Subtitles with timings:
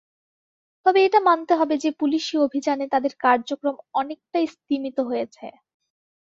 [0.85, 5.45] তবে এটা মানতে হবে যে পুলিশি অভিযানে তাদের কার্যক্রম অনেকটাই স্তিমিত হয়েছে।